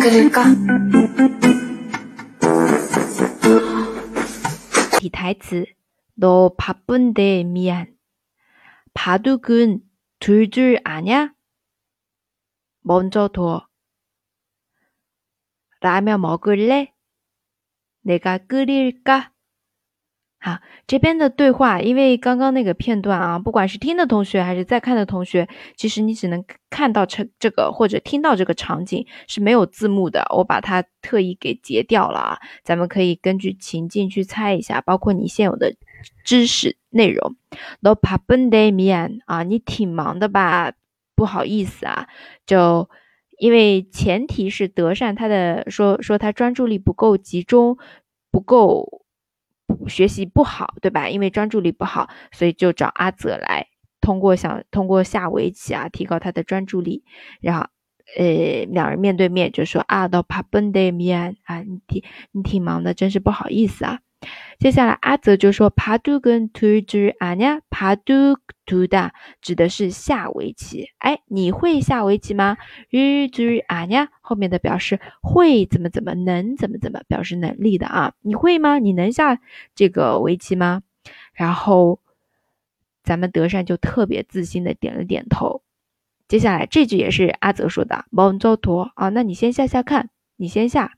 [0.00, 0.44] 그럴까?
[4.98, 5.64] 비타이츠
[6.14, 7.94] 너 바쁜데 미안.
[8.94, 9.80] 바둑은
[10.18, 11.32] 둘 줄 아냐?
[12.82, 13.66] 먼저 둬.
[15.80, 16.92] 라면 먹을래?
[18.02, 19.29] 내가 끓일까?
[20.42, 25.46] 好，这边的对话，因为刚刚那个片段啊，不管是听的同学还是在看的同学，
[25.76, 32.38] 其实你只能看到这这个或者听到这个场景是没有字幕的，我把它特意给截掉了啊。
[32.64, 35.74] 咱们可以根据情境去猜一下，包括你现有的
[36.24, 37.36] 知识内容。
[37.80, 40.72] No problem man 啊，你挺忙的吧？
[41.14, 42.08] 不好意思啊，
[42.46, 42.88] 就
[43.38, 47.76] 因为前提是德善他的说说他专注力不够集中，
[48.30, 48.99] 不够。
[49.88, 51.08] 学习不好，对吧？
[51.08, 53.66] 因为专注力不好，所以就找阿泽来，
[54.00, 57.04] 通过想通过下围棋啊，提高他的专注力。
[57.40, 57.66] 然后，
[58.18, 64.00] 呃，两人面对面就说啊，到帕本德米安啊，你挺你挺忙的，真是不好意思啊。
[64.58, 68.36] 接下来阿泽就说爬두跟두지아냐爬두
[68.66, 70.88] 두다指的是下围棋。
[70.98, 72.58] 哎，你会下围棋吗？
[72.90, 78.12] 두지아냐后面的表示会怎么怎么能怎么怎么表示能力的啊？
[78.20, 78.78] 你会吗？
[78.78, 79.40] 你能下
[79.74, 80.82] 这个围棋吗？
[81.32, 81.98] 然后
[83.02, 85.62] 咱们德善就特别自信的点了点头。
[86.28, 90.92] 接下来这句也是阿泽说的，먼저陀啊，那你先下下看，你先下，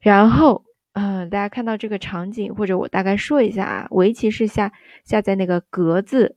[0.00, 0.64] 然后。
[0.94, 4.72] 嗯，大家看到这个场景，或者我大概说一下啊，围棋是下
[5.04, 6.36] 下在那个格子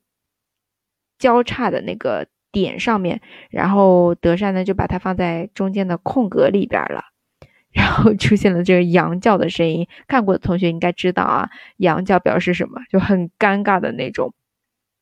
[1.19, 7.03] 交叉的那个点上面，然后德善呢就把它放在中间的空格里边了，
[7.71, 14.33] 然后出现了这个羊叫的声音，看过的同学应该知道啊，羊叫表示什么，就很尴尬的那种，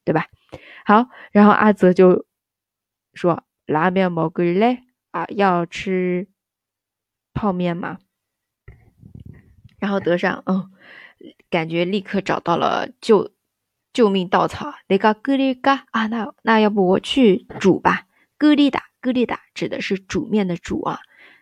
[0.03, 0.25] 对吧？
[0.85, 2.25] 好，然后阿泽就
[3.13, 4.79] 说拉面蘑菇嘞
[5.11, 6.27] 啊，要吃
[7.33, 7.99] 泡面吗？
[9.83, 10.71] 然后德善，嗯，
[11.49, 13.31] 感觉立刻找到了救
[13.91, 14.73] 救命稻草。
[14.87, 18.05] 那个格里嘎啊，那那要不我去煮吧？
[18.37, 20.99] 格里达格里哒指的是煮面的煮啊。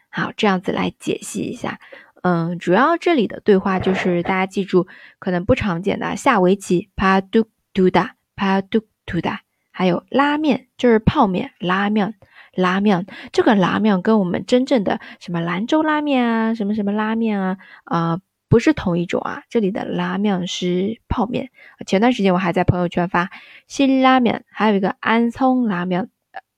[0.10, 1.80] 好，这样子来解析一下。
[2.24, 4.88] 嗯，主要这里的对话就是大家记住，
[5.20, 12.16] 可能不常见的下围棋，帕杜杜达帕杜杜达，还有拉面就是泡面，拉面
[12.56, 13.06] 拉面。
[13.32, 18.20] 这个拉面跟我们真正的什么兰州拉面啊，什么什么拉面啊，啊。
[18.52, 21.52] 不是同一种啊，这里的拉面是泡面。
[21.88, 23.32] 前段时间我还在朋友圈发
[23.66, 26.10] 新拉面，还有一个安葱拉面，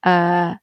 [0.02, 0.58] 呃，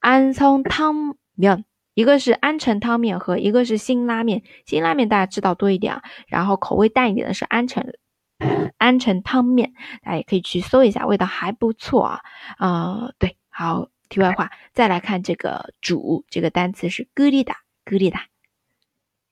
[0.00, 1.64] 安葱汤面，
[1.94, 4.42] 一个是安城汤面和一个是新拉面。
[4.66, 7.86] 新拉面大家知道多一点啊，然后口味淡一点的是安城
[8.76, 12.20] 安城汤面，大家也可以去搜一下，味道还不错啊。
[12.58, 18.26] 啊，对，好，题外话，再来看这个煮这个单词是格里达，格里达，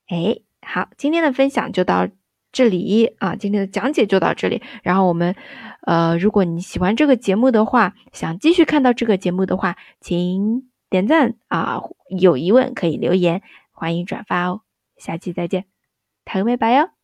[0.07, 0.39] 哎。
[0.65, 2.07] 好，今天的分享就到
[2.51, 4.61] 这里啊，今天的讲解就到这里。
[4.83, 5.35] 然后我们，
[5.81, 11.81] 呃，如果你喜欢这个节目的话，想继续看到这个节目的话，请点赞啊，
[12.19, 14.61] 有疑问可以留言，欢迎转发哦。
[14.97, 15.65] 下期再见，
[16.25, 17.02] 台妹拜哟。